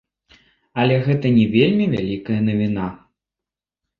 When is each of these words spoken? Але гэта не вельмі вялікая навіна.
Але 0.83 0.95
гэта 1.07 1.27
не 1.35 1.43
вельмі 1.55 1.85
вялікая 1.93 2.39
навіна. 2.47 2.87